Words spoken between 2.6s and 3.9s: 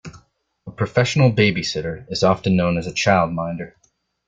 as a childminder